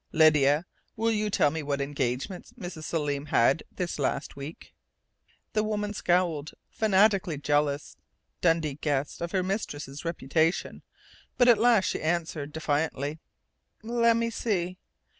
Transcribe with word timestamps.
"Lydia, 0.11 0.65
will 0.95 1.11
you 1.11 1.29
tell 1.29 1.51
me 1.51 1.61
what 1.61 1.79
engagements 1.79 2.53
Mrs. 2.53 2.85
Selim 2.85 3.27
had 3.27 3.61
this 3.71 3.99
last 3.99 4.35
week?" 4.35 4.73
The 5.53 5.63
woman 5.63 5.93
scowled, 5.93 6.53
fanatically 6.71 7.37
jealous, 7.37 7.97
Dundee 8.41 8.79
guessed, 8.81 9.21
of 9.21 9.31
her 9.31 9.43
mistress' 9.43 10.03
reputation, 10.03 10.81
but 11.37 11.47
at 11.47 11.59
last 11.59 11.85
she 11.85 12.01
answered 12.01 12.51
defiantly: 12.51 13.19
"Let 13.83 14.17
me 14.17 14.31
see.... 14.31 14.79